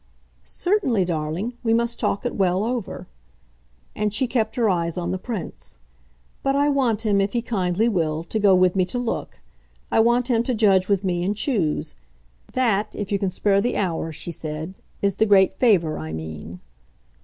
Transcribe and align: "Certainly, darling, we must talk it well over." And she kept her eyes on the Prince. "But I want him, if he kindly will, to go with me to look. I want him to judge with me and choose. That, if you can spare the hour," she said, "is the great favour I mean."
"Certainly, 0.45 1.05
darling, 1.05 1.57
we 1.61 1.75
must 1.75 1.99
talk 1.99 2.25
it 2.25 2.33
well 2.33 2.63
over." 2.63 3.05
And 3.95 4.11
she 4.11 4.25
kept 4.25 4.55
her 4.55 4.67
eyes 4.67 4.97
on 4.97 5.11
the 5.11 5.19
Prince. 5.19 5.77
"But 6.41 6.55
I 6.55 6.69
want 6.69 7.05
him, 7.05 7.21
if 7.21 7.33
he 7.33 7.43
kindly 7.43 7.87
will, 7.87 8.23
to 8.23 8.39
go 8.39 8.55
with 8.55 8.75
me 8.75 8.83
to 8.85 8.97
look. 8.97 9.41
I 9.91 9.99
want 9.99 10.27
him 10.31 10.41
to 10.41 10.55
judge 10.55 10.87
with 10.87 11.03
me 11.03 11.23
and 11.23 11.37
choose. 11.37 11.93
That, 12.53 12.95
if 12.95 13.11
you 13.11 13.19
can 13.19 13.29
spare 13.29 13.61
the 13.61 13.77
hour," 13.77 14.11
she 14.11 14.31
said, 14.31 14.73
"is 15.03 15.17
the 15.17 15.27
great 15.27 15.53
favour 15.53 15.99
I 15.99 16.13
mean." 16.13 16.61